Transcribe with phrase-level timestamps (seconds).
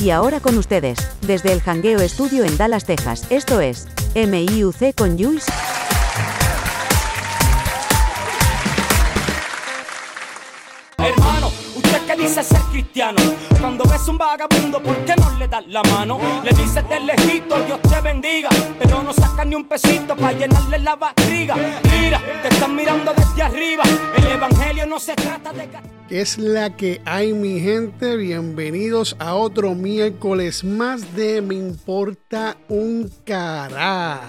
[0.00, 5.18] Y ahora con ustedes, desde el Hangueo Estudio en Dallas, Texas, esto es MIUC con
[5.18, 5.44] Jules.
[12.30, 13.18] Usted que dice ser cristiano,
[13.60, 16.18] cuando ves un vagabundo, ¿por qué no le das la mano?
[16.44, 20.78] Le dices del lejito, Dios te bendiga, pero no sacas ni un pesito para llenarle
[20.78, 21.56] la barriga.
[22.00, 23.82] Mira, te están mirando desde arriba,
[24.16, 25.64] el evangelio no se trata de...
[25.70, 28.16] ga- ¿Qué es la que hay, mi gente?
[28.16, 34.20] Bienvenidos a otro miércoles más de Me Importa un Cará.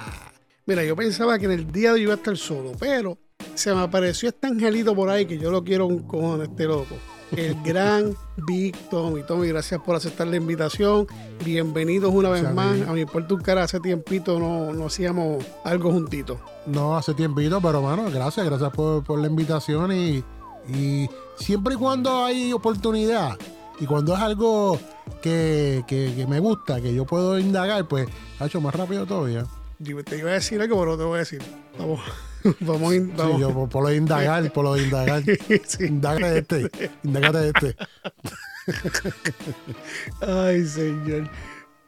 [0.68, 3.18] Mira, yo pensaba que en el día de hoy iba a estar solo, pero
[3.56, 6.96] se me apareció este angelito por ahí que yo lo quiero un cojón, este loco.
[7.32, 9.24] El gran Big Tommy.
[9.24, 11.08] Tommy, gracias por aceptar la invitación.
[11.46, 12.82] Bienvenidos una vez más.
[12.88, 16.38] A mi importa un cara, hace tiempito no, no hacíamos algo juntitos.
[16.66, 20.24] No hace tiempito, pero bueno, gracias, gracias por, por la invitación y,
[20.68, 23.38] y siempre y cuando hay oportunidad
[23.80, 24.78] y cuando es algo
[25.22, 28.08] que, que- que me gusta, que yo puedo indagar, pues
[28.40, 29.46] ha hecho más rápido todavía.
[29.84, 31.42] Yo te iba a decir algo, pero no te voy a decir.
[31.78, 32.02] Vamos,
[32.60, 33.42] vamos, in- Sí, vamos.
[33.42, 35.24] yo por, por lo indagar, por lo indagar.
[35.66, 35.86] Sí.
[35.86, 37.76] Indágate de este, indágate de este.
[40.22, 41.30] Ay, señor.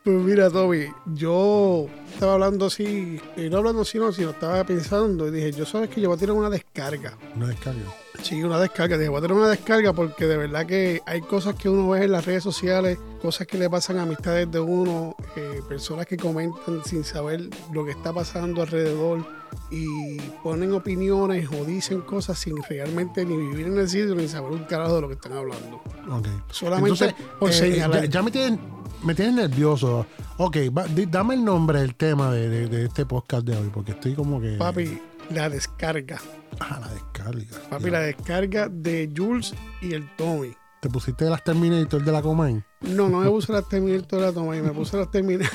[0.03, 5.29] Pues mira, Toby, yo estaba hablando así, y no hablando así, no, sino estaba pensando
[5.29, 7.17] y dije, yo sabes que yo voy a tirar una descarga.
[7.37, 7.83] No descarga.
[8.21, 8.97] Sí, una descarga.
[8.97, 12.03] Dije, voy a tirar una descarga porque de verdad que hay cosas que uno ve
[12.03, 16.17] en las redes sociales, cosas que le pasan a amistades de uno, eh, personas que
[16.17, 19.25] comentan sin saber lo que está pasando alrededor
[19.71, 24.51] y ponen opiniones o dicen cosas sin realmente ni vivir en el sitio ni saber
[24.51, 25.81] un carajo de lo que están hablando.
[26.09, 26.27] Ok.
[26.51, 28.01] Solamente por eh, señalar.
[28.03, 28.59] Ya, ya me, tienes,
[29.03, 30.05] me tienes nervioso.
[30.37, 33.69] Ok, va- di- dame el nombre del tema de, de- de este podcast de hoy,
[33.73, 34.55] porque estoy como que.
[34.57, 34.99] Papi,
[35.31, 36.19] la descarga.
[36.59, 37.69] Ah, la descarga.
[37.69, 37.91] Papi, Ya.
[37.91, 40.53] la descarga de Jules y el Tommy.
[40.81, 42.63] ¿Te pusiste las Terminator de la Comain?
[42.81, 45.51] No, no me puse las Terminator de la Tommy, me puse las Terminator.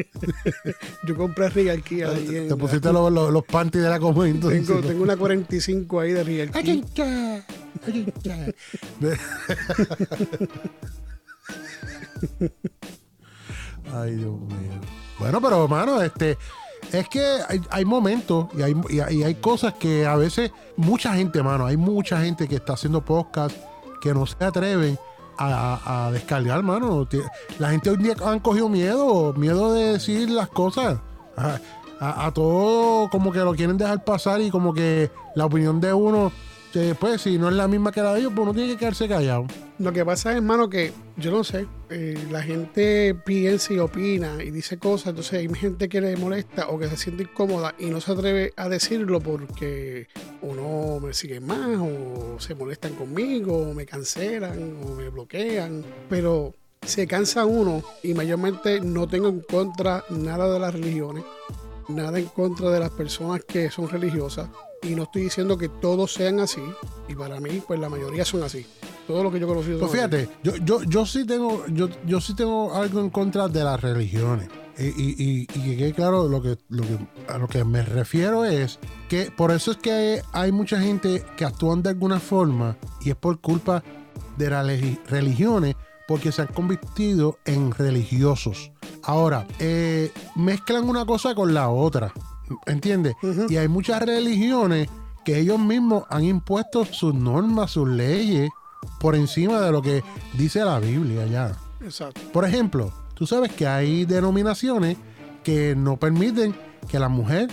[1.06, 4.36] Yo compré Regal Kia ahí en Te pusiste los, los, los panties de la Comain.
[4.36, 7.44] entonces, tengo, tengo una 45 ahí de ayincha.
[13.94, 14.72] Ay, Dios mío.
[15.18, 16.38] Bueno, pero hermano, este,
[16.92, 18.74] es que hay, hay momentos y hay,
[19.30, 23.56] y cosas que a veces, mucha gente, mano, hay mucha gente que está haciendo podcast
[24.00, 24.98] que no se atreven
[25.36, 27.06] a, a- descargar, mano.
[27.58, 30.98] La gente hoy día han cogido miedo, miedo de decir las cosas.
[32.02, 36.32] A todo como que lo quieren dejar pasar y como que la opinión de uno,
[36.74, 38.78] eh, pues si no es la misma que la de ellos, pues uno tiene que
[38.78, 39.46] quedarse callado.
[39.78, 44.50] Lo que pasa hermano, que yo no sé, eh, la gente piensa y opina y
[44.50, 48.00] dice cosas, entonces hay gente que le molesta o que se siente incómoda y no
[48.00, 50.06] se atreve a decirlo porque
[50.42, 56.54] uno me sigue más o se molestan conmigo o me cancelan o me bloquean, pero
[56.82, 61.24] se cansa uno y mayormente no tengo en contra nada de las religiones,
[61.88, 64.48] nada en contra de las personas que son religiosas
[64.82, 66.62] y no estoy diciendo que todos sean así
[67.08, 68.66] y para mí pues la mayoría son así.
[69.06, 69.80] Todo lo que yo he conocido.
[69.80, 73.64] Pues fíjate, yo, yo, yo sí tengo, yo, yo sí tengo algo en contra de
[73.64, 74.48] las religiones.
[74.78, 76.96] Y, y, y- y que quede claro, lo que, lo que,
[77.28, 81.44] a lo que me refiero es que por eso es que hay mucha gente que
[81.44, 83.82] actúan de alguna forma y es por culpa
[84.38, 84.66] de las
[85.08, 85.74] religiones
[86.08, 88.70] porque se han convertido en religiosos.
[89.02, 92.12] Ahora, eh, mezclan una cosa con la otra,
[92.66, 93.14] ¿entiendes?
[93.48, 94.88] Y hay muchas religiones
[95.24, 98.50] que ellos mismos han impuesto sus normas, sus leyes
[98.98, 100.02] por encima de lo que
[100.34, 101.56] dice la Biblia ya.
[101.82, 102.20] Exacto.
[102.32, 104.96] Por ejemplo, tú sabes que hay denominaciones
[105.42, 106.54] que no permiten
[106.88, 107.50] que la mujer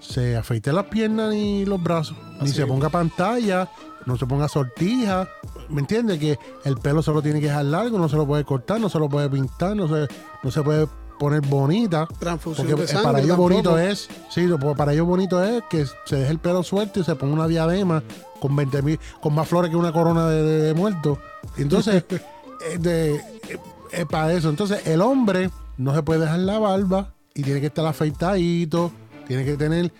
[0.00, 3.70] se afeite las piernas ni los brazos, ni se ponga pantalla,
[4.06, 5.28] no se ponga sortija.
[5.70, 6.18] ¿Me entiendes?
[6.18, 8.88] Que el pelo se lo tiene que dejar largo, no se lo puede cortar, no
[8.88, 10.08] se lo puede pintar, no se,
[10.42, 10.86] no se puede
[11.18, 12.06] poner bonita.
[12.18, 13.04] Transfusión Porque de sangre.
[13.04, 13.48] para ellos tampoco.
[13.50, 14.46] bonito es, sí,
[14.76, 18.02] para ellos bonito es que se deje el pelo suelto y se ponga una diadema
[18.40, 21.18] con 20 mil, con más flores que una corona de, de- de muerto.
[21.56, 23.20] Entonces, eh, de- eh,
[23.92, 24.48] eh, para eso.
[24.50, 28.92] Entonces, el hombre no se puede dejar la barba y tiene que estar afeitadito,
[29.26, 29.92] tiene que tener,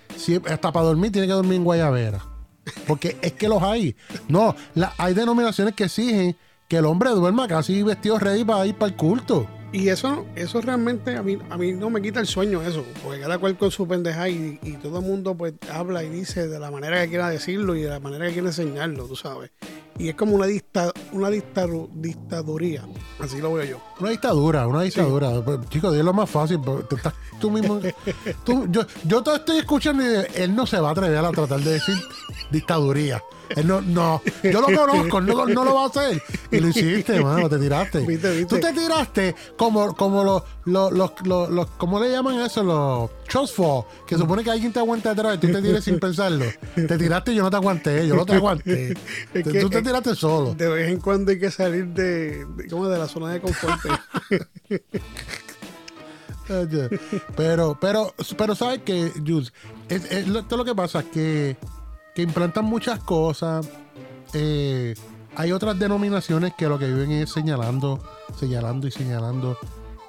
[0.50, 2.20] hasta para dormir, tiene que dormir en guayabera.
[2.86, 3.94] Porque es que los hay.
[4.28, 6.36] No, la- hay denominaciones que exigen
[6.68, 9.46] que el hombre duerma casi vestido ready para ir para el culto.
[9.74, 13.20] Y eso, eso realmente a mí, a mí no me quita el sueño eso, porque
[13.20, 16.60] cada cual con su pendeja y, y todo el mundo pues habla y dice de
[16.60, 19.50] la manera que quiera decirlo y de la manera que quiere enseñarlo, tú sabes.
[19.98, 22.82] Y es como una dicta, una dictaduría,
[23.18, 23.78] así lo veo yo.
[23.98, 25.40] Una dictadura, una dictadura.
[25.44, 26.60] Pues, Chicos, es lo más fácil.
[26.96, 27.80] estás tú mismo.
[28.44, 31.60] tú- yo, yo te estoy escuchando y él no se va a atrever a tratar
[31.60, 31.96] de decir
[32.50, 33.22] dictaduría.
[33.50, 36.22] Él no, no, yo lo conozco, no, no lo va a hacer.
[36.50, 37.98] Y lo hiciste, mano, te tiraste.
[38.06, 38.46] Viste, viste.
[38.46, 42.62] Tú te tiraste como, como los, los, los, los, los- ¿cómo le llaman eso?
[42.62, 45.98] Los trust fall, que supone que alguien te aguanta detrás y tú te tiras sin
[46.00, 46.44] pensarlo.
[46.74, 48.92] Te tiraste y yo no te aguanté, yo no te aguanté.
[49.34, 50.54] Es Te- que- tú te tiraste solo.
[50.54, 53.80] De vez en cuando hay que salir de, de, de la zona de confort.
[57.36, 59.52] Pero, pero, pero sabes que, Jules,
[59.88, 61.56] es, es lo, esto es lo que pasa, que,
[62.14, 63.68] que implantan muchas cosas.
[64.32, 64.94] eh,
[65.36, 67.98] hay otras denominaciones que lo que viven es señalando,
[68.38, 69.58] señalando y señalando,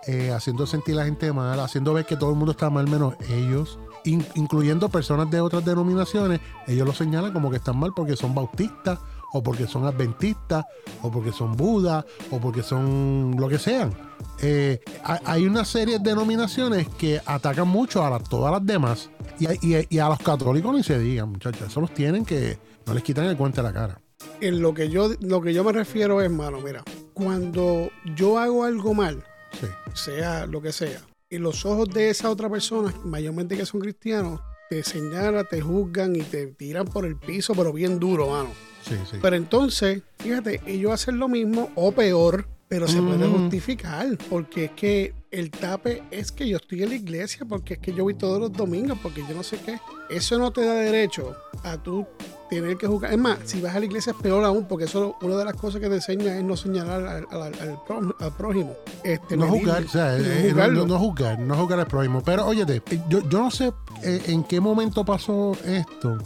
[0.07, 2.87] eh, haciendo sentir a la gente mal, haciendo ver que todo el mundo está mal
[2.87, 6.41] menos ellos, in- incluyendo personas de otras denominaciones.
[6.67, 8.99] Ellos lo señalan como que están mal porque son bautistas,
[9.33, 10.65] o porque son adventistas,
[11.01, 13.93] o porque son budas, o porque son lo que sean.
[14.41, 19.09] Eh, ha- hay una serie de denominaciones que atacan mucho a las- todas las demás.
[19.39, 21.67] Y, a- y a- y a los católicos ni se digan, muchachos.
[21.69, 23.99] Eso los tienen que no les quitan el cuento de la cara.
[24.41, 26.83] en lo que yo lo que yo me refiero es, mano, mira,
[27.13, 29.23] cuando yo hago algo mal,
[29.59, 29.67] Sí.
[29.93, 34.39] sea lo que sea, y los ojos de esa otra persona, mayormente que son cristianos,
[34.69, 38.49] te señalan, te juzgan y te tiran por el piso, pero bien duro, mano.
[38.87, 39.17] Sí, sí.
[39.21, 43.39] Pero entonces, fíjate, ellos hacen lo mismo o peor, pero se puede Ujú.
[43.39, 47.79] justificar, porque es que el tape es que yo estoy en la iglesia, porque es
[47.79, 49.79] que yo voy todos los domingos, porque yo no sé qué.
[50.09, 52.05] Eso no te da derecho a tú
[52.49, 53.11] tener que jugar.
[53.11, 55.55] Es más, si vas a la iglesia es peor aún, porque eso una de las
[55.55, 58.75] cosas que te enseña es no señalar al, al- al al prójimo.
[59.03, 60.87] Este, no juzgar, o sea, no eh, no, juzgarlo.
[60.87, 62.21] no- juzgar, no juzgar al prójimo.
[62.23, 63.71] Pero óyete, eh, yo, yo no sé
[64.03, 66.17] eh, en qué momento pasó esto,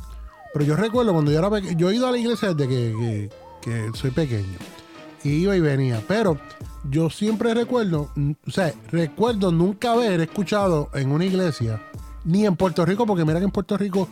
[0.54, 3.30] pero yo recuerdo cuando yo era pequeño, yo he ido a la iglesia desde que,
[3.62, 4.58] que- soy pequeño,
[5.24, 6.38] y iba y venía, pero
[6.90, 11.82] yo siempre recuerdo, mm, o sea, recuerdo nunca haber escuchado en una iglesia,
[12.26, 14.08] ni en Puerto Rico, porque mira que en Puerto Rico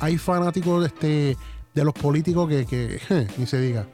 [0.00, 1.36] hay fanáticos de, este,
[1.74, 3.86] de los políticos que, que ni se diga.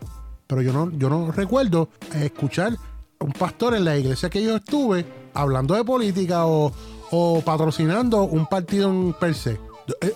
[0.46, 2.72] Pero yo no, yo no recuerdo escuchar
[3.20, 5.04] a un pastor en la iglesia que yo estuve
[5.34, 6.72] hablando de política o,
[7.12, 9.58] o patrocinando un partido en per se.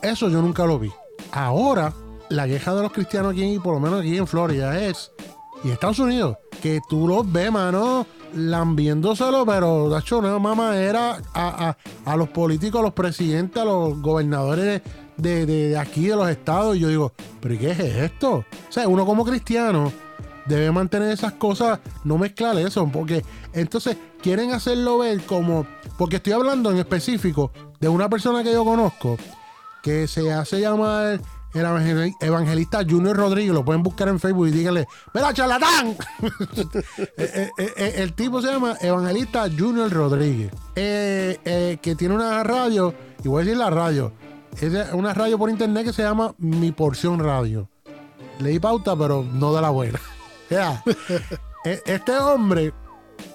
[0.03, 0.91] Eso yo nunca lo vi.
[1.37, 1.93] Ahora,
[2.29, 5.11] la queja de los cristianos aquí, por lo menos aquí en Florida, es,
[5.65, 11.69] y Estados Unidos, que tú los ves, mano, lambiéndoselo, pero, de hecho, una mamadera a,
[11.71, 11.77] a,
[12.13, 14.81] a los políticos, a los presidentes, a los gobernadores
[15.17, 16.77] de, de- de aquí, de los estados.
[16.77, 18.33] Y yo digo, ¿pero ¿y qué es esto?
[18.37, 19.93] O sea, uno como cristiano
[20.47, 25.67] debe mantener esas cosas, no mezclar eso, porque entonces quieren hacerlo ver como,
[25.99, 29.17] porque estoy hablando en específico de una persona que yo conozco
[29.85, 31.21] que se hace llamar
[31.53, 35.95] el evangel- evangelista Junior Rodríguez, lo pueden buscar en Facebook y díganle, ¡Mira, charlatán!
[37.17, 43.29] Eh, eh, eh, el tipo se llama Evangelista Junior Rodríguez, que tiene una radio, y
[43.29, 44.13] voy a decir la radio,
[44.61, 47.69] es una radio por internet que se llama Mi Porción Radio.
[48.41, 50.01] Leí pauta, pero no de la buena.
[51.65, 52.73] E- Este hombre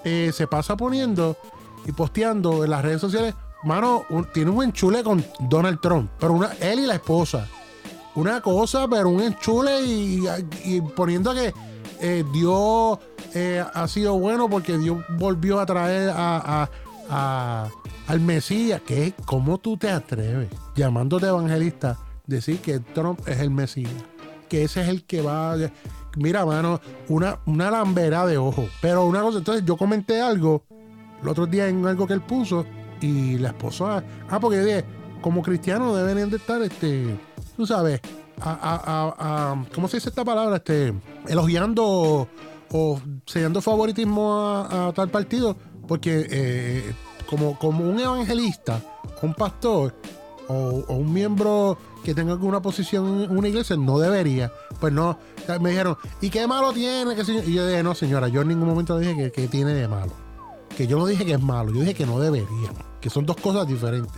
[0.04, 1.36] se pasa poniendo
[1.86, 3.34] y posteando en las redes sociales.
[3.62, 7.46] Mano, tiene un enchule con Donald Trump, pero una, él y la esposa.
[8.14, 10.24] Una cosa, pero un enchule y,
[10.64, 11.52] y poniendo que
[12.00, 12.98] eh, Dios
[13.34, 16.68] eh, ha sido bueno porque Dios volvió a traer a,
[18.06, 18.80] al Mesías.
[18.86, 19.12] ¿Qué?
[19.26, 23.92] ¿Cómo tú te atreves, llamándote evangelista, decir que Trump es el Mesías?
[24.48, 25.54] Que ese es el que va.
[26.16, 28.66] Mira, mano, una, una lambera de ojo.
[28.80, 30.64] Pero una cosa, entonces yo comenté algo
[31.22, 32.64] el otro día en algo que él puso
[33.00, 34.02] y la esposa.
[34.28, 34.84] Ah, porque dije,
[35.20, 37.18] como cristianos deberían de estar, este,
[37.56, 38.00] tú sabes,
[38.40, 40.56] a, a- a- ¿cómo se dice esta palabra?
[40.56, 40.94] Este,
[41.28, 42.28] elogiando
[42.72, 44.32] o, sellando favoritismo
[44.70, 46.94] a, tal partido, porque eh,
[47.28, 48.80] como, como un evangelista,
[49.22, 49.94] un pastor
[50.48, 54.50] o, un miembro que tenga alguna posición en una iglesia, no debería.
[54.80, 55.18] Pues no,
[55.60, 57.14] me dijeron, ¿y qué malo tiene?
[57.14, 57.42] ¿Qué sé yo?".
[57.42, 60.12] Y yo dije, no, señora, yo en ningún momento dije que tiene de malo.
[60.80, 62.70] Que yo no dije que es malo, yo dije que no debería.
[63.02, 64.14] Que son dos cosas diferentes.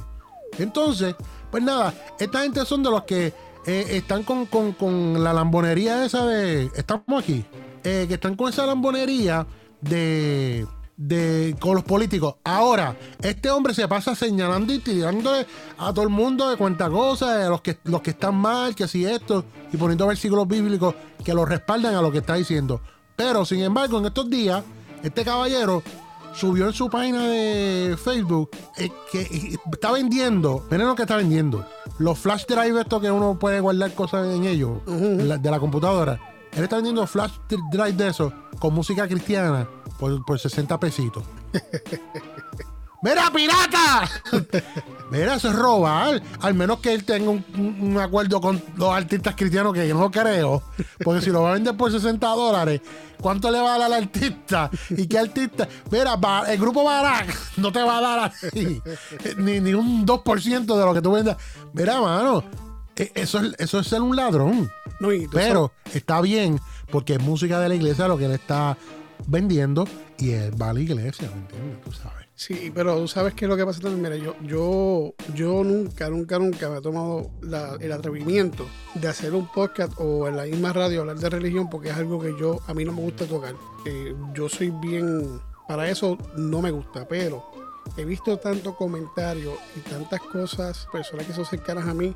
[0.59, 1.16] Entonces,
[1.50, 3.35] pues nada, esta gente son de los que
[3.66, 6.71] eh, están con, con- con la lambonería esa de.
[6.76, 7.45] Estamos aquí.
[7.83, 9.45] eh, que están con esa lambonería
[9.81, 10.64] de.
[10.97, 12.37] de con los políticos.
[12.45, 15.45] Ahora, este hombre se pasa señalando y tirándole
[15.78, 18.87] a todo el mundo de cuenta cosa, de los que, los que están mal, que
[18.87, 22.81] si esto, y poniendo versículos bíblicos que lo respaldan a lo que está diciendo.
[23.16, 24.62] Pero, sin embargo, en estos días,
[25.02, 25.83] este caballero
[26.35, 31.17] subió en su página de Facebook eh, que eh, está vendiendo, miren lo que está
[31.17, 31.67] vendiendo,
[31.99, 36.19] los flash drive estos que uno puede guardar cosas en ellos, la- de la computadora.
[36.53, 37.33] Él está vendiendo flash
[37.71, 41.23] drive de esos con música cristiana por, por 60 pesitos.
[43.02, 44.09] ¡Mira, pirata!
[45.11, 46.23] Mira, eso es robar.
[46.40, 47.44] Al menos que él tenga un,
[47.80, 50.62] un acuerdo con los artistas cristianos, que yo no creo.
[51.02, 52.80] Porque si lo va a vender por 60 dólares,
[53.21, 54.71] ¿cuánto le va a dar al artista?
[54.90, 55.68] ¿Y qué artista?
[55.90, 56.18] Mira,
[56.49, 58.80] el grupo Barack no te va a dar así.
[59.37, 61.37] Ni, ni un 2% de lo que tú vendas.
[61.73, 62.44] Mira, mano,
[62.97, 64.71] e, eso es, eso es ser un ladrón.
[65.32, 68.76] Pero está bien, porque es música de la iglesia lo que él está
[69.26, 69.87] vendiendo
[70.18, 71.80] y él va a la iglesia, ¿me entiendes?
[71.82, 72.22] Tú sabes.
[72.44, 74.02] Sí, pero tú sabes qué es lo que pasa también.
[74.02, 77.30] Mira, yo, yo, yo nunca, nunca, nunca me he tomado
[77.80, 81.90] el atrevimiento de hacer un podcast o en la misma radio hablar de religión porque
[81.90, 83.54] es algo que yo, a mí no me gusta tocar.
[83.87, 87.49] Eh, yo soy bien, para eso no me gusta, pero
[87.96, 92.12] he visto tanto comentario y tantas cosas, personas que son cercanas a mí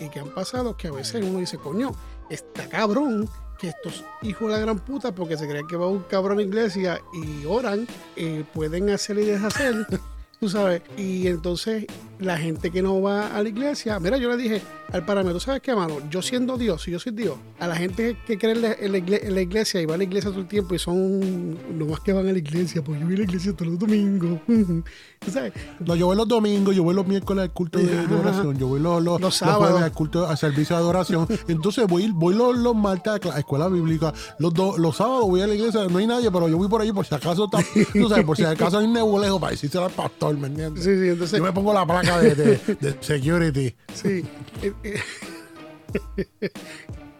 [0.00, 1.92] y que han pasado que a veces uno dice, coño,
[2.28, 3.28] está cabrón
[3.58, 6.42] que estos hijos de la gran puta, porque se creen que va un cabrón a
[6.42, 7.86] iglesia y oran,
[8.16, 9.86] eh, pueden hacer y deshacer,
[10.40, 10.82] tú sabes.
[10.96, 11.86] Y entonces
[12.18, 15.60] la gente que no va a la iglesia, mira, yo le dije al parámetro, ¿sabes
[15.60, 15.98] qué, mano?
[16.10, 18.92] Yo siendo Dios, si yo soy Dios, a la gente que cree en
[19.34, 22.12] la, iglesia, y va a la iglesia todo el tiempo y son los más que
[22.12, 24.40] van a la iglesia, pues yo voy a la iglesia todos los domingos.
[25.30, 25.52] ¿Sabes?
[25.80, 28.80] No, yo voy los domingos, yo voy los miércoles al culto de, oración, yo voy
[28.80, 31.26] los, los, sábados al culto, al servicio de adoración.
[31.48, 35.46] Entonces voy, voy los, los martes a la escuela bíblica, los, los sábados voy a
[35.46, 37.58] la iglesia, no hay nadie, pero yo voy por ahí por si acaso está,
[37.92, 40.84] tú sabes, por si acaso hay un nebulejo para decirse al pastor, ¿me entiendes?
[40.84, 41.38] Sí, sí, entonces.
[41.38, 43.74] Yo me pongo la placa de de, security.
[43.94, 44.24] Sí.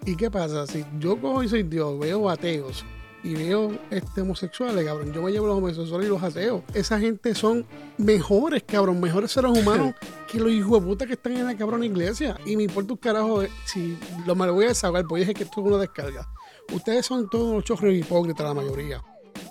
[0.05, 0.67] ¿Y qué pasa?
[0.67, 2.85] Si yo cojo y soy Dios, veo ateos
[3.23, 6.63] y veo este, homosexuales, cabrón, yo me llevo los homosexuales y los ateos.
[6.73, 7.67] Esa gente son
[7.97, 9.95] mejores, cabrón, mejores seres humanos
[10.31, 12.39] que los hijos de puta que están en la cabrón iglesia.
[12.47, 15.45] Y me importa un carajo si lo me lo voy a desahogar, pues dije que
[15.45, 16.29] esto es una descarga.
[16.73, 19.03] Ustedes son todos los chorros hipócritas, la mayoría.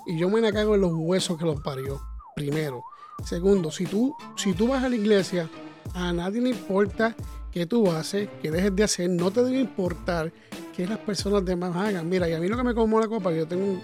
[0.06, 2.00] Y yo me la cago en los huesos que los parió.
[2.34, 2.82] Primero.
[3.24, 5.48] Segundo, si tú, si tú vas a la iglesia
[5.94, 7.14] a nadie le importa
[7.50, 10.32] qué tú haces, qué dejes de hacer, no te debe importar
[10.74, 12.08] que las personas demás hagan.
[12.08, 13.80] Mira, y a mí lo que me como la copa, yo tengo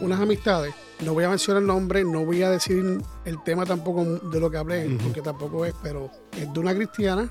[0.00, 0.74] unas amistades,
[1.04, 4.50] no voy a mencionar el nombre, no voy a decir el tema tampoco de lo
[4.50, 7.30] que hablé, porque tampoco es, pero es de una cristiana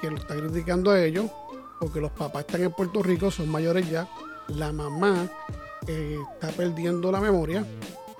[0.00, 1.26] que lo está criticando a ellos,
[1.78, 4.08] porque los papás están en Puerto Rico, son mayores ya,
[4.48, 5.28] la mamá
[5.86, 7.64] eh, está perdiendo la memoria,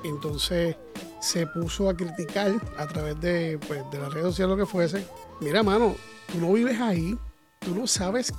[0.04, 0.76] entonces
[1.20, 5.04] se puso a criticar a través de, pues, de las redes sociales, lo que fuese.
[5.40, 5.96] Mira, mano,
[6.32, 7.16] tú no vives ahí,
[7.60, 8.32] tú no sabes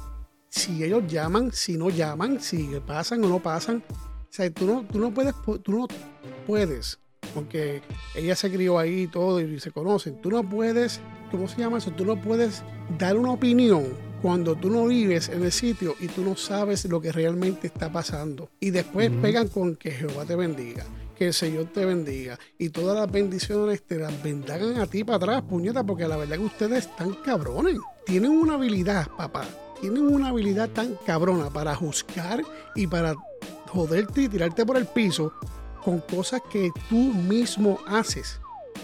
[0.49, 3.83] si ellos llaman, si no llaman, si pasan o no pasan.
[3.89, 5.33] O sea, tú no, tú no puedes,
[5.63, 5.87] tú no
[6.45, 6.99] puedes,
[7.33, 7.81] porque
[8.15, 10.21] ella se crió ahí y todo y se conocen.
[10.21, 10.99] Tú no puedes,
[11.31, 11.91] ¿cómo se llama eso?
[11.91, 12.63] Tú no puedes
[12.97, 13.87] dar una opinión
[14.21, 17.91] cuando tú no vives en el sitio y tú no sabes lo que realmente está
[17.91, 18.49] pasando.
[18.59, 20.85] Y después pegan con que Jehová te bendiga
[21.19, 25.17] que el Señor te bendiga y todas las bendiciones te las bendagan a ti para
[25.17, 27.77] atrás, puñeta, porque la verdad que ustedes están cabrones.
[28.05, 29.45] Tienen una habilidad, papá.
[29.81, 32.41] Tienen una habilidad tan cabrona para juzgar
[32.73, 33.15] y para
[33.67, 35.33] joderte y tirarte por el piso
[35.83, 38.39] con cosas que tú mismo haces.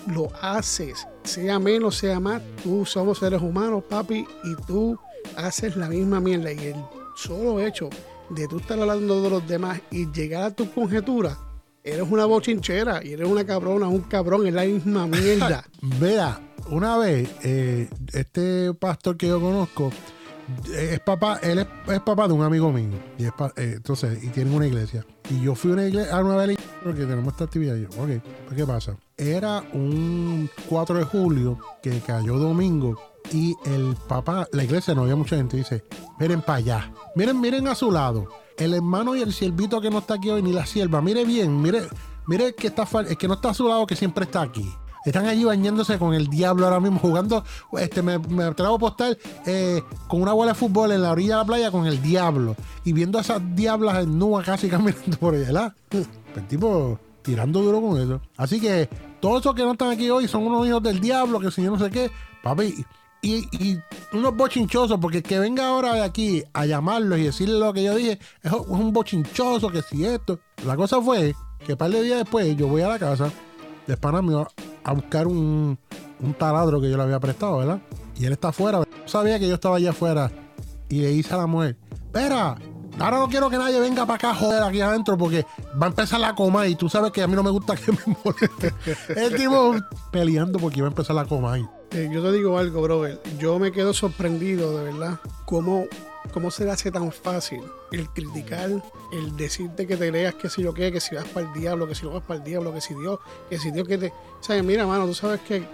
[0.05, 2.41] Lo haces, sea menos, sea más.
[2.61, 4.99] Tú somos seres humanos, papi, y tú
[5.37, 6.51] haces la misma mierda.
[6.51, 7.89] Y el solo hecho
[8.29, 11.37] de tú estar hablando de los demás y llegar a tu conjetura
[11.85, 15.63] eres una bochinchera y eres una cabrona, un cabrón, es la misma mierda.
[15.81, 19.91] Vea, una vez, eh, este pastor que yo conozco,
[20.73, 22.97] eh, es papá, él es, papá de un amigo mío.
[23.19, 25.05] Y es eh, entonces, y tiene una iglesia.
[25.29, 27.75] Y yo fui a una iglesia, a una vez porque tenemos esta actividad.
[27.75, 28.09] Y yo, ok,
[28.47, 28.97] pues ¿qué pasa?
[29.15, 32.99] Era un 4 de julio que cayó domingo
[33.31, 35.83] y el papá, la iglesia no había mucha gente, dice,
[36.19, 39.99] miren para allá, miren, miren a su lado el hermano y el siervito que no
[39.99, 41.87] está aquí hoy, ni la sierva, mire bien, mire,
[42.27, 44.67] mire que está el que no está a su lado, que siempre está aquí.
[45.05, 47.43] Están allí bañándose con el diablo ahora mismo, jugando.
[47.77, 51.41] Este, me, me trago postal eh, con una bola de fútbol en la orilla de
[51.41, 52.55] la playa con el diablo.
[52.83, 55.75] Y viendo a esas diablas en nua casi caminando por allá.
[55.91, 58.19] El tipo tirando duro con eso.
[58.35, 61.51] Así que todos esos que no están aquí hoy son unos hijos del diablo, que
[61.51, 62.09] si yo no sé qué.
[62.41, 62.83] Papi,
[63.25, 63.79] y,
[64.13, 67.95] unos bochinchosos, porque que venga ahora de aquí a llamarlos y decirle lo que yo
[67.95, 70.39] dije, es un bochinchoso, que si esto.
[70.65, 73.31] La cosa fue que un par de días después yo voy a la casa
[73.87, 74.21] de pana
[74.83, 75.77] a buscar un,
[76.19, 77.81] un taladro que yo le había prestado, ¿verdad?
[78.17, 78.83] Y él está afuera.
[79.05, 80.31] sabía que yo estaba allá afuera
[80.89, 82.57] y le hice a la mujer, espera,
[82.99, 85.45] ahora no quiero que nadie venga para acá joder aquí adentro porque
[85.81, 87.91] va a empezar la coma y tú sabes que a mí no me gusta que
[87.91, 88.73] me moleste.
[89.09, 89.75] El tipo
[90.11, 91.65] peleando porque iba a empezar la coma ahí.
[91.95, 93.21] Eh, yo te digo algo, brother.
[93.39, 95.85] Yo me quedo sorprendido, de verdad, cómo
[96.33, 98.69] ¿Cómo se le hace tan fácil el criticar,
[99.13, 101.87] el decirte que te leas que si yo qué, que si vas para el diablo,
[101.87, 104.07] que si no vas para el diablo, que si Dios, que si Dios que te...
[104.07, 105.65] O sea, mira, mano, tú sabes que eh,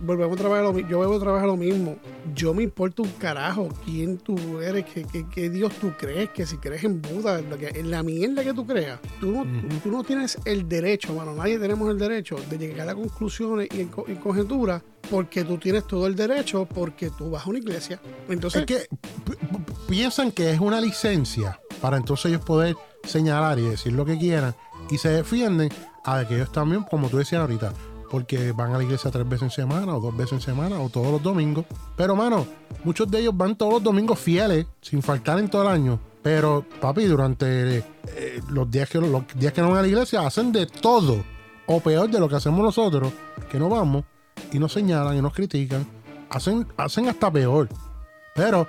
[0.00, 1.96] volvemos a trabajar lo mismo, yo vuelvo a trabajar lo mismo.
[2.34, 6.46] Yo me importa un carajo quién tú eres, qué, qué, qué Dios tú crees, que
[6.46, 9.76] si crees en Buda, en, lo que- la mierda que tú creas, tú no, tú-
[9.82, 13.80] tú no tienes el derecho, mano, nadie tenemos el derecho de llegar a conclusiones y,
[13.80, 14.80] en co- y conjeturas
[15.10, 18.00] porque tú tienes todo el derecho, porque tú vas a una iglesia.
[18.28, 18.88] Entonces, Es que
[19.88, 24.54] piensan que es una licencia para entonces ellos poder señalar y decir lo que quieran
[24.90, 25.70] y se defienden
[26.04, 27.72] a que ellos también, como tú decías ahorita,
[28.10, 30.88] porque van a la iglesia tres veces en semana o dos veces en semana o
[30.88, 31.64] todos los domingos.
[31.96, 32.46] Pero, mano,
[32.84, 35.98] muchos de ellos van todos los domingos fieles, sin faltar en todo el año.
[36.22, 40.26] Pero, papi, durante eh, los, días que, los días que no van a la iglesia
[40.26, 41.24] hacen de todo,
[41.66, 43.12] o peor de lo que hacemos nosotros,
[43.50, 44.04] que no vamos
[44.52, 45.86] y nos señalan y nos critican.
[46.30, 47.68] Hacen, hacen hasta peor.
[48.34, 48.66] Pero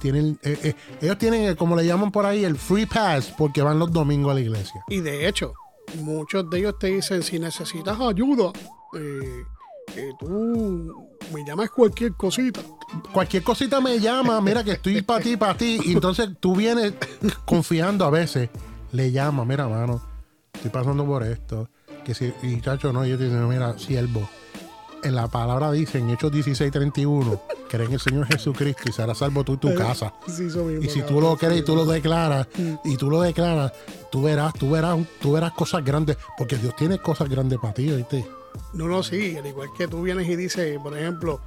[0.00, 3.62] tienen, eh, eh, ellos tienen, eh, como le llaman por ahí, el free pass porque
[3.62, 4.84] van los domingos a la iglesia.
[4.88, 5.54] Y de hecho,
[5.96, 8.52] muchos de ellos te dicen, si necesitas ayuda,
[8.94, 12.60] eh, tú me llamas cualquier cosita.
[13.12, 15.80] Cualquier cosita me llama, mira que estoy para ti, para ti.
[15.84, 16.94] Y entonces tú vienes
[17.44, 18.48] confiando a veces,
[18.92, 20.00] le llama, mira, mano,
[20.54, 21.68] estoy pasando por esto.
[22.04, 24.28] Que si, y chacho, no, yo te dicen, mira, siervo.
[25.04, 29.14] En la palabra dice, en Hechos 16, 31, cree en el Señor Jesucristo y será
[29.14, 30.12] salvo tú y tu casa.
[30.26, 32.48] Sí, eso mismo, Y si tú lo crees y tú lo declaras,
[32.84, 33.72] y tú lo declaras,
[34.10, 37.88] tú verás, tú verás, tú verás cosas grandes, porque Dios tiene cosas grandes para ti,
[37.90, 38.26] ¿viste?
[38.72, 41.40] No, no, sí, al igual que tú vienes y dices, por ejemplo,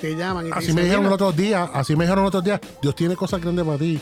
[0.00, 2.24] te llaman y te Así dicen, me dijeron "Mira, los otros días, así me dijeron
[2.24, 4.00] los otros días, Dios tiene cosas grandes para ti.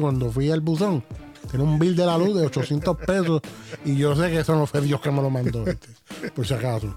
[0.00, 1.04] Cuando fui al buzón,
[1.50, 3.40] tenía un bill de la luz de 800 pesos
[3.84, 5.88] y yo sé que eso no fue Dios que me lo mandó, ¿viste?
[6.34, 6.94] por si acaso.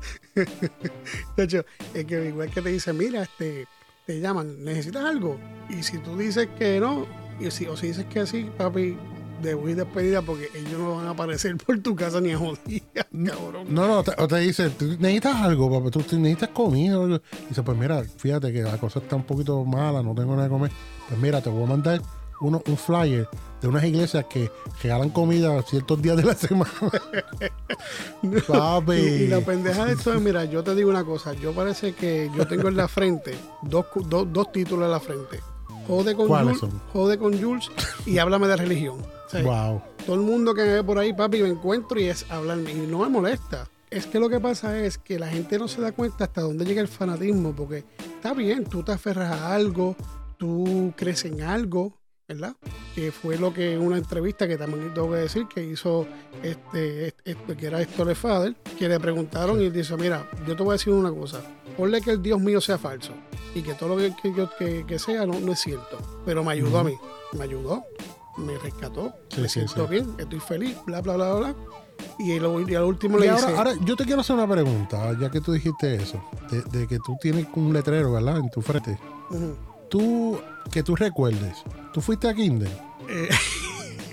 [1.36, 1.64] De hecho,
[1.94, 3.66] es que igual que te dicen, mira, este,
[4.06, 5.38] te llaman, ¿necesitas algo?
[5.70, 7.06] Y si tú dices que no,
[7.40, 8.98] y si, o si dices que sí, papi,
[9.42, 13.04] debo ir despedida porque ellos no van a aparecer por tu casa ni a jodida,
[13.26, 13.68] cabrón.
[13.70, 15.92] No, no, te- o te dice, ¿tú necesitas algo, papá?
[15.92, 16.98] ¿Tú necesitas comida?
[17.06, 20.44] Y dice, pues mira, fíjate que la cosa está un poquito mala, no tengo nada
[20.46, 20.72] de comer.
[21.08, 22.02] Pues mira, te voy a mandar
[22.42, 23.28] uno, un flyer
[23.62, 24.52] de unas iglesias que
[24.84, 26.72] regalan comida ciertos días de la semana.
[28.48, 28.94] Papi.
[28.94, 31.94] Y, y la pendeja de esto es, mira, yo te digo una cosa, yo parece
[31.94, 35.40] que yo tengo en la frente dos, dos, dos títulos en la frente.
[35.88, 36.82] Jode con ¿Cuáles Jules, son?
[36.92, 37.72] jode con Jules
[38.06, 38.98] y háblame de religión.
[39.00, 39.82] O sea, Wow.
[40.06, 42.72] todo el mundo que me ve por ahí, papi, me encuentro y es hablarme.
[42.72, 43.68] Y no me molesta.
[43.90, 46.66] Es que lo que pasa es que la gente no se da cuenta hasta dónde
[46.66, 49.96] llega el fanatismo, porque está bien, tú te aferras a algo,
[50.38, 51.94] tú crees en algo,
[52.28, 52.56] ¿verdad?
[52.94, 56.06] Que fue lo que una entrevista que también tengo que decir que hizo
[56.44, 60.56] este, este- este- que era Héctor Fader, que le preguntaron y él dice, mira, yo
[60.56, 61.42] te voy a decir una cosa,
[61.78, 63.14] ponle que el Dios mío sea falso
[63.56, 66.44] y que todo lo que, que yo que, que sea no, no es cierto, pero
[66.44, 66.96] me ayudó a mí,
[67.34, 67.86] me ayudó,
[68.38, 69.92] me rescató, Sí, me sí, siento sí.
[69.92, 71.56] bien, estoy feliz, bla, bla, bla, bla.
[72.20, 74.48] Y, lo- y al último Y le ahora, dice, ahora, yo te quiero hacer una
[74.48, 78.38] pregunta, ya que tú dijiste eso, de, de que tú tienes un letrero, ¿verdad?
[78.38, 79.00] En tu frente.
[79.90, 80.40] Tú,
[80.72, 81.58] que tú recuerdes,
[81.94, 82.70] ¿tú fuiste a Kinder?
[83.10, 83.30] eh,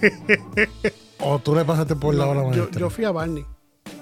[1.21, 2.81] ¿O tú le pasaste por la hora no, yo, maestra?
[2.81, 3.45] yo fui a Barney.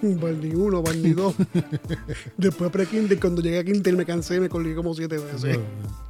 [0.02, 1.34] Barney 1, Barney 2.
[2.36, 5.58] Después pre-Kinder, cuando llegué a Kinder me cansé y me colgué como siete veces.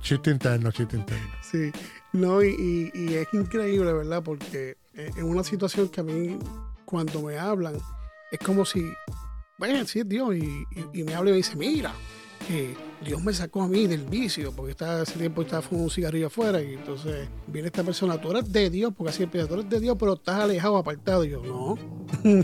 [0.01, 1.27] Chiste interno, chiste interno.
[1.42, 1.70] Sí,
[2.12, 2.48] no, y,
[2.94, 4.22] y- y es increíble, ¿verdad?
[4.22, 6.38] Porque eh, en una situación que a mí,
[6.87, 7.75] cuando me hablan,
[8.31, 8.83] es como si,
[9.59, 11.92] bueno, sí es Dios, y, me habla y me dice, mira,
[12.48, 15.91] que Dios me sacó a mí del vicio, porque estaba, ese tiempo estaba fumando un
[15.91, 19.55] cigarrillo afuera, y entonces viene esta persona, tú eres de Dios, porque así empieza, tú
[19.55, 21.79] eres de Dios, pero estás alejado, apartado, y yo, no.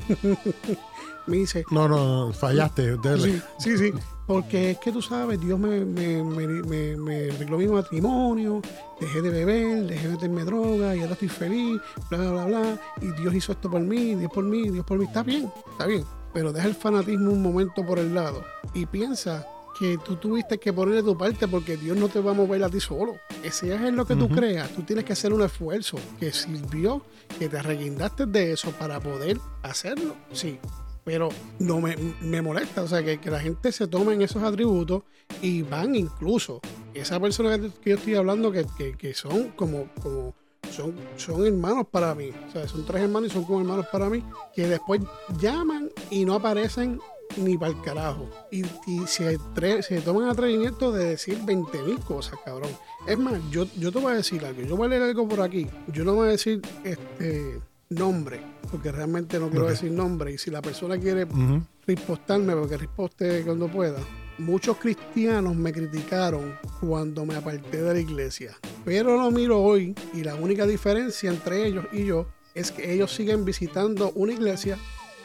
[1.26, 2.96] me dice, No, no, no, fallaste.
[2.96, 3.42] dele.
[3.58, 3.92] Sí, sí, sí.
[4.26, 8.60] Porque es que tú sabes, Dios me, me, me, me, me arregló mi matrimonio,
[9.00, 12.80] dejé de beber, dejé de meterme droga y ahora estoy feliz, bla, bla, bla, bla.
[13.00, 15.04] Y Dios hizo esto por mí, Dios por mí, Dios por mí.
[15.06, 16.04] Está bien, está bien.
[16.34, 18.44] Pero deja el fanatismo un momento por el lado
[18.74, 19.46] y piensa
[19.78, 22.64] que tú tuviste que poner de tu parte porque Dios no te va a mover
[22.64, 23.16] a ti solo.
[23.50, 27.02] Si es lo que tú creas, tú tienes que hacer un esfuerzo que sirvió,
[27.38, 30.16] que te arreguindaste de eso para poder hacerlo.
[30.32, 30.58] Sí,
[31.04, 34.42] pero no me, me molesta, o sea, que, que la gente se tome en esos
[34.42, 35.04] atributos
[35.40, 36.60] y van incluso,
[36.92, 40.34] esa persona que, que yo estoy hablando que, que, que son como, como
[40.70, 44.10] son, son hermanos para mí, o sea, son tres hermanos y son como hermanos para
[44.10, 44.22] mí,
[44.54, 45.00] que después
[45.38, 47.00] llaman y no aparecen
[47.38, 48.28] ni para el carajo.
[48.50, 49.38] Y, y se,
[49.82, 52.70] se toman atrevimiento de decir 20 mil cosas, cabrón.
[53.06, 55.40] Es más, yo, yo te voy a decir algo, yo voy a leer algo por
[55.40, 60.38] aquí, yo no voy a decir este nombre, porque realmente no quiero decir nombre, y
[60.38, 61.62] si la persona quiere Ujú.
[61.86, 63.98] ripostarme, porque riposte cuando pueda,
[64.38, 68.56] muchos cristianos me criticaron cuando me aparté de la iglesia.
[68.84, 73.14] Pero lo miro hoy y la única diferencia entre ellos y yo es que ellos
[73.14, 74.76] siguen visitando una iglesia,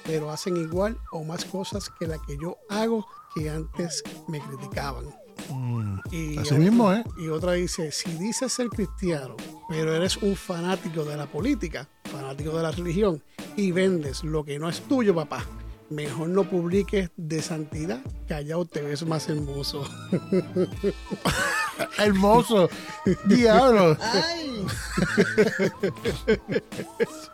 [0.05, 5.05] pero hacen igual o más cosas que la que yo hago que antes me criticaban.
[6.11, 7.03] Y Así otra- mismo, ¿eh?
[7.17, 9.35] Y otra dice, si dices ser cristiano,
[9.67, 13.21] pero eres un fanático de la política, fanático de la religión,
[13.55, 15.43] y vendes lo que no es tuyo, papá,
[15.89, 19.83] mejor no publiques de santidad, que allá te ves más hermoso.
[21.97, 22.69] Hermoso.
[23.25, 23.97] Diablo.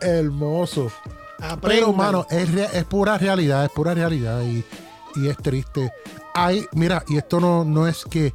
[0.00, 0.90] Hermoso.
[1.62, 4.64] Pero, mano, es, es pura realidad, es pura realidad y,
[5.16, 5.92] y es triste.
[6.34, 8.34] Hay, mira, y esto no, no es que,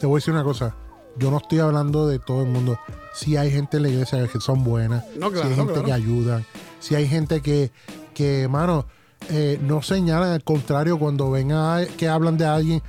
[0.00, 0.74] te voy a decir una cosa,
[1.18, 2.78] yo no estoy hablando de todo el mundo.
[3.14, 5.86] Si hay gente en la iglesia que son buenas, No, claro, si hay gente claro.
[5.86, 6.44] que ayudan,
[6.80, 7.70] si hay gente que,
[8.14, 8.86] que mano,
[9.30, 12.82] eh, no señalan, al contrario, cuando ven a que hablan de alguien,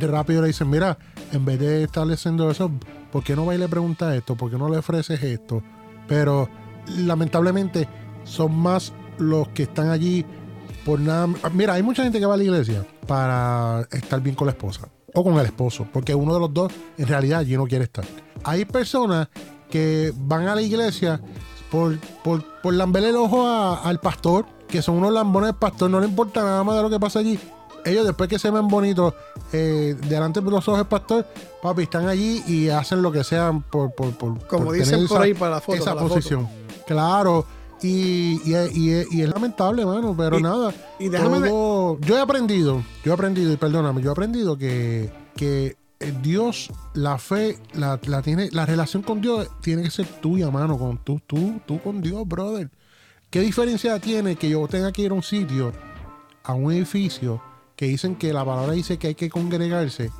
[0.00, 0.98] rápido le dicen, mira,
[1.32, 2.70] en vez de estarle haciendo eso,
[3.12, 4.34] ¿por qué no va y le pregunta esto?
[4.36, 5.62] ¿Por qué no le ofreces esto?
[6.08, 6.48] Pero
[6.96, 7.88] lamentablemente
[8.24, 10.24] son más los que están allí
[10.84, 11.28] por nada.
[11.52, 14.88] Mira, hay mucha gente que va a la iglesia para estar bien con la esposa
[15.14, 18.04] o con el esposo, porque uno de los dos en realidad allí no quiere estar.
[18.44, 19.28] Hay personas
[19.70, 21.20] que van a la iglesia
[21.70, 25.90] por, por, por lamberle el ojo a- al pastor, que son unos lambones del pastor,
[25.90, 27.38] no le importa nada más de lo que pasa allí.
[27.84, 29.14] Ellos después que se ven bonitos
[29.52, 31.26] eh, delante de los ojos del pastor,
[31.62, 35.08] papi, están allí y hacen lo que sean por, por, por Como por dicen tener
[35.08, 36.14] por esa- ahí para la foto, esa para la foto.
[36.14, 36.48] posición.
[36.86, 37.46] Claro.
[37.82, 40.74] Y, y, y- y es lamentable, mano, pero nada.
[40.98, 44.58] y déjame de- todo- Yo he aprendido, yo he aprendido, y perdóname, yo he aprendido
[44.58, 49.90] que, que eh, Dios, la fe, la, la tiene, la relación con Dios tiene que
[49.90, 52.70] ser tuya, mano, con tú, tú, tú con Dios, brother.
[53.30, 55.72] ¿Qué diferencia tiene que yo tenga que ir a un sitio,
[56.44, 57.40] a un edificio,
[57.76, 60.10] que dicen que la palabra dice que hay que congregarse?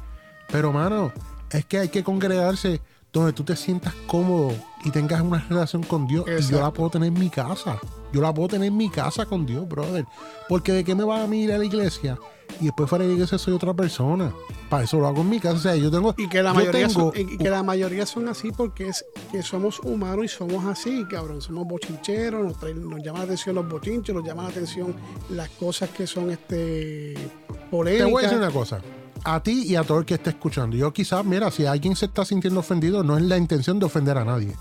[0.53, 1.12] Pero, mano,
[1.51, 2.81] es que hay que congregarse
[3.18, 4.52] donde tú te sientas cómodo
[4.85, 6.24] y tengas una relación con Dios.
[6.38, 7.78] Y yo la puedo tener en mi casa.
[8.12, 10.07] Yo la puedo tener en mi casa con Dios, brother.
[10.48, 12.18] Porque de qué me va a mí ir a la iglesia
[12.61, 14.33] y después fuera de la iglesia soy otra persona.
[14.70, 15.57] Para eso lo hago en mi casa.
[15.57, 16.14] O sea, yo tengo.
[16.16, 19.04] Y que la yo mayoría tengo- son, y que la mayoría son así porque es
[19.31, 21.42] que somos humanos y somos así, cabrón.
[21.42, 24.94] Somos bochincheros, nos, traen- nos llama la atención los bochinches, nos llama la atención
[25.31, 28.11] las cosas que son este Te polémicas.
[28.11, 28.81] voy a decir una cosa.
[29.24, 30.76] A ti y a todo el que esté escuchando.
[30.76, 34.16] Yo quizás, mira, si alguien se está sintiendo ofendido, no es la intención de ofender
[34.18, 34.54] a nadie.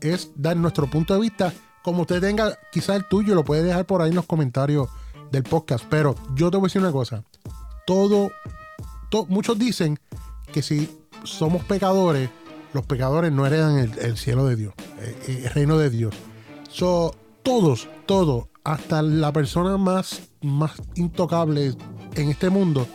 [0.00, 1.52] Es dar nuestro punto de vista.
[1.82, 4.88] Como usted tenga, quizás el tuyo lo puede dejar por ahí en los comentarios
[5.30, 5.84] del podcast.
[5.90, 7.24] Pero yo te voy a decir una cosa.
[7.86, 8.30] Todo,
[9.10, 9.98] to- muchos dicen
[10.52, 10.88] que si
[11.24, 12.30] somos pecadores,
[12.72, 16.14] los pecadores no heredan el, el cielo de Dios, eh, el reino de Dios.
[16.70, 21.74] So, todos, todos, hasta la persona más, más intocable
[22.14, 22.86] en este mundo,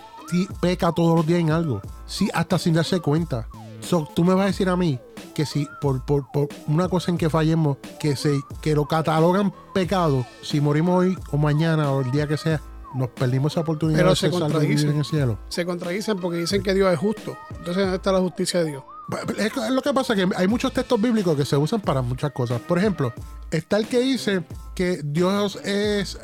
[0.61, 1.81] peca todos los días en algo.
[2.05, 3.47] Sí, hasta sin darse cuenta.
[3.81, 4.99] So, tú me vas a decir a mí
[5.33, 9.53] que si por, por, por una cosa en que fallemos, que, se, que lo catalogan
[9.73, 12.61] pecado, si morimos hoy o mañana o el día que sea,
[12.93, 14.89] nos perdimos esa oportunidad Pero de se contradicen.
[14.89, 15.39] en el cielo.
[15.49, 17.37] Se contradicen porque dicen que Dios es justo.
[17.51, 18.83] Entonces, ¿dónde está la justicia de Dios?
[19.37, 22.31] Es es lo que pasa que hay muchos textos bíblicos que se usan para muchas
[22.31, 22.61] cosas.
[22.61, 23.13] Por ejemplo,
[23.49, 24.43] está el que dice
[24.75, 26.19] que Dios es,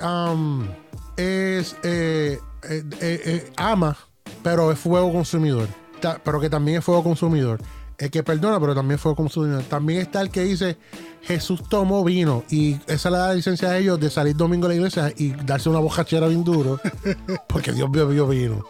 [1.17, 2.39] es eh,
[2.69, 3.97] eh, eh, eh, ama,
[4.43, 5.67] pero es fuego consumidor.
[6.01, 7.59] Ta- Pero que también es fuego consumidor.
[7.97, 9.63] El que perdona, pero también es fuego consumidor.
[9.63, 10.77] También está el que dice
[11.21, 14.69] Jesús tomó vino y esa le da la licencia a ellos de salir domingo a
[14.69, 16.79] la iglesia y darse una bojachera bien duro
[17.47, 18.65] porque Dios bebió vino.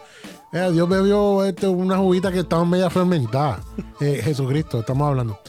[0.52, 3.60] Eh, Dios bebió este, una juguita que estaba media fermentada.
[4.00, 5.40] Eh, Jesucristo, estamos hablando.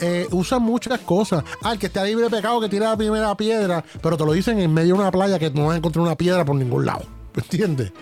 [0.00, 1.44] Eh, usan muchas cosas.
[1.62, 4.32] Ah, el que está libre de pecado, que tira la primera piedra, pero te lo
[4.32, 6.84] dicen en medio de una playa que no vas a encontrar una piedra por ningún
[6.84, 7.04] lado.
[7.34, 7.92] ¿Me entiendes?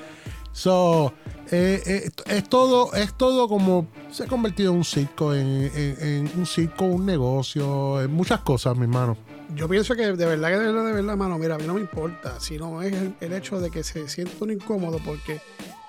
[0.53, 1.13] So,
[1.51, 6.47] eh, eh, es todo, es todo como se ha convertido en un circo, en, un
[6.47, 9.17] circo, un negocio, en muchas cosas, mi hermano.
[9.55, 11.75] Yo pienso que de verdad, que de verdad, de verdad, mano, mira, a mí no
[11.75, 15.41] me importa, sino es el, hecho de que se sienta uno incómodo porque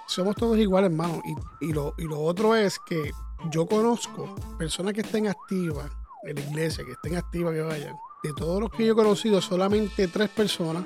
[0.08, 1.21] somos todos iguales, hermano.
[1.25, 3.12] Y, y, lo, y lo otro es que
[3.49, 5.89] yo conozco personas que estén activas
[6.23, 7.95] en la iglesia, que estén activas, que vayan.
[8.23, 10.84] De todos los que yo he conocido, solamente tres personas.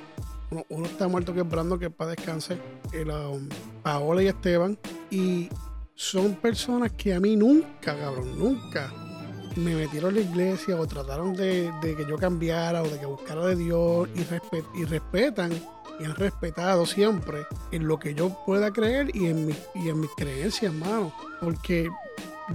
[0.70, 2.58] Uno, está muerto que es Brando, que para descanse.
[2.92, 3.48] El, um,
[3.82, 4.78] Paola y Esteban.
[5.10, 5.50] Y
[5.96, 8.92] son personas que a mí nunca, cabrón, nunca
[9.56, 13.06] me metieron en la iglesia o trataron de, de que yo cambiara o de que
[13.06, 15.52] buscara de Dios y, respe- y respetan
[16.00, 20.00] y han respetado siempre en lo que yo pueda creer y en, mi, y en
[20.00, 21.14] mis creencias, hermano.
[21.40, 21.88] Porque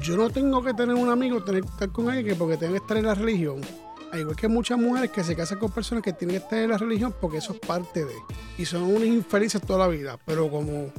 [0.01, 2.73] yo no tengo que tener un amigo, tener que estar con alguien que porque tenga
[2.73, 3.61] que estar en la religión.
[4.13, 6.71] Al igual que muchas mujeres que se casan con personas que tienen que estar en
[6.71, 8.15] la religión porque eso es parte de.
[8.57, 10.19] Y son unas infelices toda la vida.
[10.25, 10.93] Pero como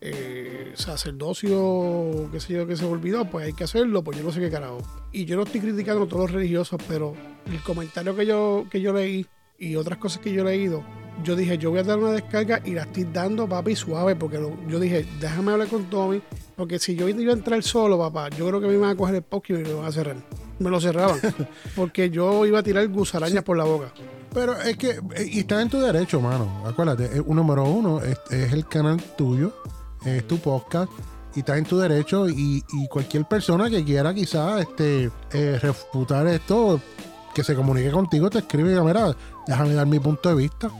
[0.00, 4.32] eh, sacerdocio, qué sé yo, que se olvidó, pues hay que hacerlo, pues yo no
[4.32, 4.78] sé qué carajo.
[5.12, 7.14] Y yo no estoy criticando a todos los religiosos, pero
[7.46, 9.26] el comentario que yo, que yo leí
[9.58, 10.84] y otras cosas que yo he leído,
[11.24, 14.40] yo dije, yo voy a dar una descarga y la estoy dando, papi, suave, porque
[14.68, 16.22] yo dije, déjame hablar con Tommy,
[16.56, 19.16] porque si yo iba a entrar solo, papá, yo creo que me iban a coger
[19.16, 20.47] el podcast y me van a cerrar.
[20.58, 21.18] Me lo cerraban,
[21.76, 23.92] porque yo iba a tirar gusarañas por la boca.
[24.32, 26.64] Pero es que, eh, y está en tu derecho, mano.
[26.66, 29.52] Acuérdate, eh, un número uno es, es el canal tuyo,
[30.04, 30.90] es tu podcast,
[31.34, 32.28] y está en tu derecho.
[32.28, 36.80] Y, y cualquier persona que quiera quizás este, eh, refutar esto,
[37.34, 39.16] que se comunique contigo, te escribe y diga, mira,
[39.46, 40.70] déjame dar mi punto de vista.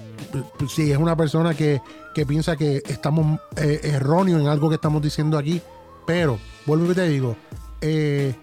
[0.68, 1.80] Si es una persona que,
[2.14, 5.62] que piensa que estamos eh, erróneos en algo que estamos diciendo aquí,
[6.06, 7.36] pero, vuelvo y te digo,
[7.80, 8.34] eh,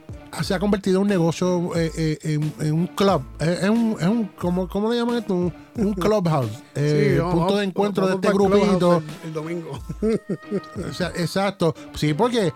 [0.42, 3.22] se ha convertido en un negocio, eh, eh, en, en un club.
[3.40, 5.34] Es un, es un ¿cómo, cómo le llaman esto?
[5.34, 6.52] Un, un clubhouse.
[6.76, 8.98] Sí, vamos- punto de encuentro de vamos este grupito.
[8.98, 9.80] El, el domingo.
[10.90, 11.74] O sea, exacto.
[11.96, 12.52] Sí, porque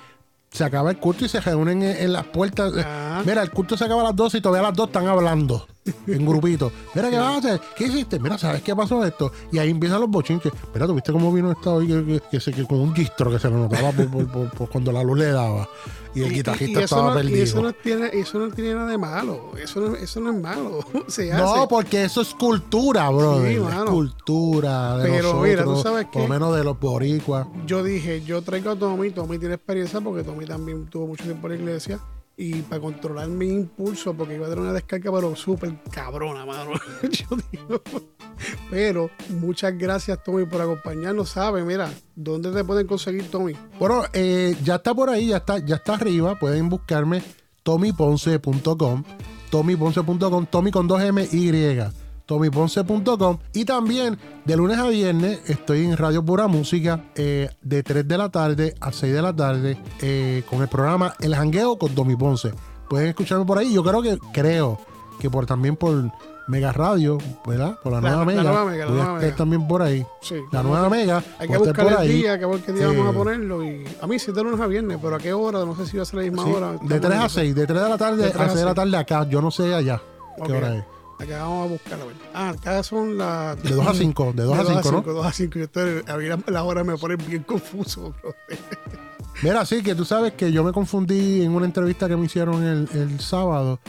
[0.52, 2.74] se acaba el culto y se reúnen en, en las puertas.
[2.76, 3.22] Ajá.
[3.26, 5.68] Mira, el culto se acaba a las 12 y todavía a las 2 están hablando
[6.08, 6.72] en grupito.
[6.96, 7.62] Mira, ¿qué vas a hacer?
[7.76, 8.20] ¿Qué hiciste?
[8.20, 9.32] Mira, ¿sabes qué pasó esto?
[9.52, 10.52] Y ahí empiezan los bochinches.
[10.74, 11.88] Mira, ¿tú viste cómo vino esta hoy?
[11.88, 14.50] Que, que, que se- que con un gistro que se le notaba por, por- por-
[14.52, 15.68] por cuando la luz le daba.
[16.16, 17.44] Y el y- guitarrista y estaba no, y perdido.
[17.44, 19.52] eso no tiene, eso no tiene nada de malo.
[19.62, 20.80] Eso no, eso no es malo.
[21.08, 21.42] Se hace.
[21.44, 23.54] No, porque eso es cultura, brother.
[23.56, 27.48] Sí, cultura de Pero nosotros, mira, ¿tú sabes por lo menos de los boricuas.
[27.66, 31.48] yo dije, yo traigo a Tommy, Tommy tiene experiencia porque Tommy también tuvo mucho tiempo
[31.48, 32.00] en la iglesia
[32.42, 36.72] y para controlar mi impulso, porque iba a tener una descarga, pero súper cabrona, mano.
[38.70, 39.10] pero
[39.42, 41.32] muchas gracias, Tommy, por acompañarnos.
[41.32, 41.66] ¿Sabes?
[41.66, 43.58] Mira, ¿dónde te pueden conseguir, Tommy?
[43.78, 46.40] Bueno, eh, ya está por ahí, ya está, ya está arriba.
[46.40, 47.22] Pueden buscarme
[47.64, 49.04] tommyponce.com,
[49.50, 53.38] tommyponce.com, Tommy con 2M Y, tommyponce.com.
[53.54, 58.18] Y también de lunes a viernes estoy en Radio Pura Música eh, de 3 de
[58.18, 62.16] la tarde a 6 de la tarde eh, con el programa El Jangueo con Tommy
[62.16, 62.54] Ponce.
[62.90, 63.74] Pueden escucharme por ahí.
[63.74, 64.80] Yo creo que, creo
[65.20, 66.12] que por también por
[66.48, 67.78] Mega Radio, ¿verdad?
[67.84, 68.44] Por la, La- nueva la Mega.
[68.44, 69.36] nueva Mega, la nueva Mega.
[69.36, 70.04] también por ahí.
[70.22, 70.36] Sí.
[70.52, 71.24] La nueva Mega.
[71.38, 72.08] Hay que buscar por el ahí.
[72.08, 73.64] día, que ver qué día vamos a ponerlo.
[73.64, 75.98] Y a mí sí de lunes a viernes, pero a qué hora, no sé si
[75.98, 76.68] va a ser la misma Sí, hora.
[76.72, 77.36] de Estamos 3 en a eso.
[77.40, 78.76] 6, de 3 de la tarde De a 3 a 6 de la 6.
[78.76, 79.30] tarde acá.
[79.30, 80.02] Yo no sé allá
[80.44, 80.84] qué hora es.
[81.20, 82.16] Acá vamos a buscar a ver.
[82.34, 83.62] Ah, acá son las.
[83.62, 85.02] De 2 a 5, de 2 a 5, ¿no?
[85.14, 85.60] 2 a 5.
[85.60, 88.34] Yo estoy, a mí la- las horas me ponen bien confuso, bro.
[89.44, 92.64] Mira, sí, que tú sabes que yo me confundí en una entrevista que me hicieron
[92.64, 93.80] el, el sábado,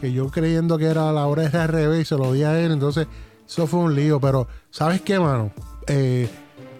[0.00, 2.60] que yo creyendo que era la hora era al revés y se lo di a
[2.60, 3.06] él, entonces
[3.46, 5.50] eso fue un lío, pero ¿sabes qué, mano?
[5.88, 6.28] Eh,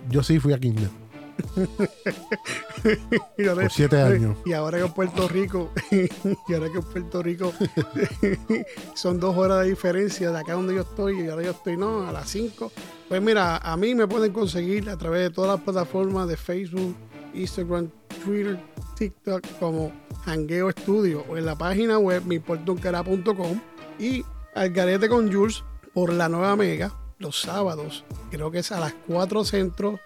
[0.08, 0.90] yo sí fui a Kinder.
[3.36, 4.36] Y ahora- Por siete años.
[4.44, 7.52] Y ahora que en Puerto Rico, y ahora que en Puerto Rico
[8.94, 12.06] son dos horas de diferencia de acá donde yo estoy y ahora yo estoy, no,
[12.08, 12.72] a las 5.
[13.08, 16.94] Pues mira, a mí me pueden conseguir a través de todas las plataformas de Facebook,
[17.34, 17.90] Instagram,
[18.24, 18.58] Twitter,
[18.96, 19.92] TikTok como
[20.24, 23.60] Hangueo Studio o en la página web miportuncara.com
[23.98, 24.24] y
[24.54, 25.62] al garete con Jules
[25.94, 30.00] por la nueva mega los sábados, creo que es a las 4 centro,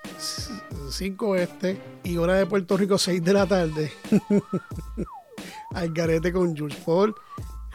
[0.90, 3.92] 5 este y hora de Puerto Rico 6 de la tarde.
[5.74, 7.14] al garete con Jules por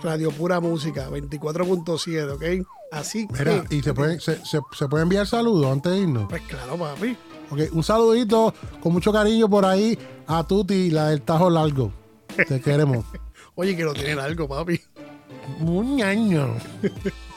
[0.01, 2.67] Radio Pura Música 24.7, ¿ok?
[2.91, 6.25] Así Mira, que, y se puede, se, se- se puede enviar saludos antes de irnos.
[6.29, 7.17] pues claro, papi.
[7.51, 9.97] Ok, un saludito con mucho cariño por ahí
[10.27, 11.91] a Tuti, la del Tajo Largo.
[12.47, 13.05] Te queremos.
[13.55, 14.79] Oye, que lo tienen algo, papi.
[15.61, 16.55] Un año.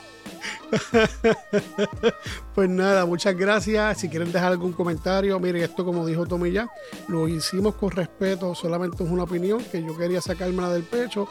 [2.54, 3.98] Pues nada, muchas gracias.
[3.98, 6.68] Si quieren dejar algún comentario, miren, esto como dijo Tommy ya,
[7.08, 11.26] lo hicimos con respeto, solamente es una opinión que yo quería sacármela del pecho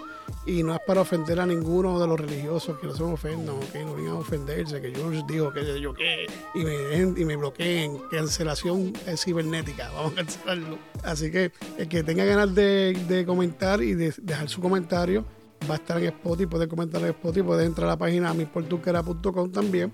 [0.46, 3.84] y no es para ofender a ninguno de los religiosos, que no se ofendan, que
[3.84, 7.26] no vengan a ofenderse, que yo les digo que yo qué, y me dejen y
[7.26, 10.80] me bloqueen, cancelación eh, cibernética, vamos a cancelarlo.
[11.04, 15.24] Así que el que tenga ganas de, de comentar y de dejar su comentario,
[15.70, 19.52] va a estar en Spotify, puede comentar en Spotify, puede entrar a la página misportuquera.com
[19.52, 19.92] también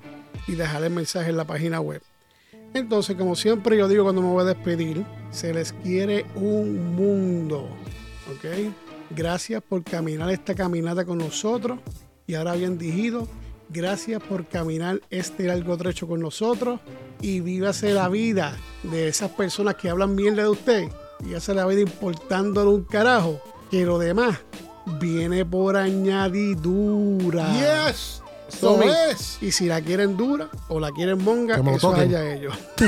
[0.47, 2.01] y dejar el mensaje en la página web.
[2.73, 7.69] Entonces, como siempre yo digo cuando me voy a despedir, se les quiere un mundo.
[8.31, 8.71] ¿Ok?
[9.09, 11.79] Gracias por caminar esta caminata con nosotros.
[12.27, 13.27] Y ahora bien dijido,
[13.69, 16.79] gracias por caminar este largo trecho con nosotros.
[17.21, 20.89] Y vívase la vida de esas personas que hablan mierda de usted.
[21.21, 23.41] Vívase la vida importándole un carajo.
[23.71, 24.39] Que lo demás
[24.99, 27.47] viene por añadidura.
[27.53, 28.21] Yes.
[28.47, 29.37] Eso Tommy, es.
[29.41, 32.55] Y si la quieren dura o la quieren monga, Que eso allá ellos.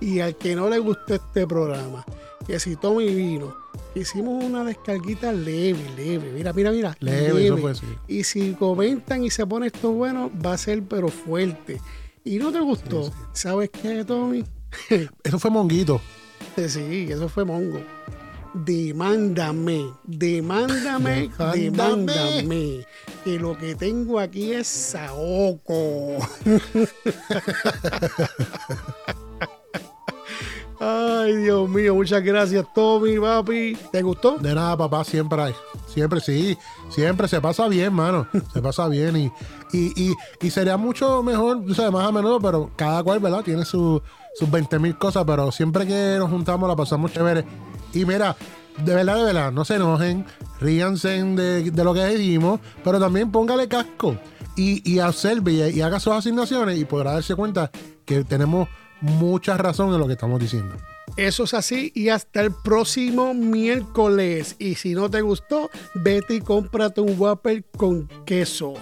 [0.00, 2.04] y al que no le guste este programa,
[2.46, 3.54] que si Tommy vino,
[3.94, 6.32] hicimos una descarguita leve, leve.
[6.32, 6.96] Mira, mira, mira.
[7.00, 7.86] Leve, eso fue, sí.
[8.06, 11.80] Y si comentan y se pone esto bueno, va a ser pero fuerte.
[12.24, 14.44] Y no te gustó, ¿sabes qué, Tommy?
[15.22, 16.00] Eso fue Monguito.
[16.68, 17.80] Sí, eso fue Mongo.
[18.54, 22.86] Demándame, demándame, Demándame.
[23.24, 26.16] Que lo que tengo aquí es saoco.
[30.80, 33.76] Ay, Dios mío, muchas gracias, Tommy, papi.
[33.90, 34.36] ¿Te gustó?
[34.38, 35.54] De nada, papá, siempre hay.
[35.88, 36.56] Siempre sí.
[36.88, 38.28] Siempre se pasa bien, mano.
[38.52, 39.16] Se pasa bien.
[39.16, 39.32] Y,
[39.72, 43.42] y, y, y sería mucho mejor, o sea, más a menudo, pero cada cual, ¿verdad?
[43.42, 44.00] Tiene su-
[44.36, 47.44] sus 20 mil cosas, pero siempre que nos juntamos la pasamos chévere.
[47.92, 48.36] Y mira,
[48.84, 50.24] de verdad, de verdad, no se enojen,
[50.60, 54.16] ríanse de, de lo que dijimos, pero también póngale casco
[54.56, 57.70] y, y observe y, y haga sus asignaciones y podrá darse cuenta
[58.04, 58.68] que tenemos
[59.00, 60.74] mucha razón en lo que estamos diciendo.
[61.16, 64.56] Eso es así y hasta el próximo miércoles.
[64.58, 68.74] Y si no te gustó, vete y cómprate un Whopper con queso.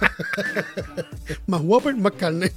[1.46, 2.52] más Whopper, más carne.